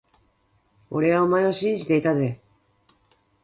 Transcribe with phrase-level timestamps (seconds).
[0.89, 2.41] 俺はお前を信じていたぜ…